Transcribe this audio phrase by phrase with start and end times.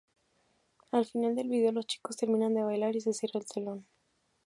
[0.91, 3.85] Al final del video los chicos terminan de bailar y se cierra el telón.